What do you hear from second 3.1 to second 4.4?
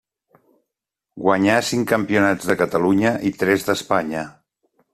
i tres d'Espanya.